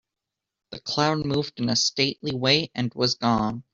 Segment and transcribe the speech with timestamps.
[0.71, 3.63] The cloud moved in a stately way and was gone.